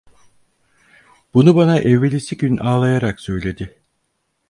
[1.33, 3.77] Bunu bana evvelisi gün ağlayarak söyledi.